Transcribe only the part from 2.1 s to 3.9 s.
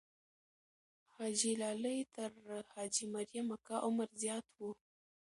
تر حاجي مریم اکا